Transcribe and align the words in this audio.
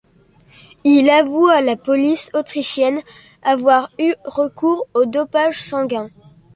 Il 0.83 1.11
avoue 1.11 1.45
à 1.45 1.61
la 1.61 1.75
police 1.75 2.31
autrichienne 2.33 3.03
avoir 3.43 3.91
eu 3.99 4.15
recours 4.25 4.87
au 4.95 5.05
dopage 5.05 5.61
sanguin. 5.61 6.09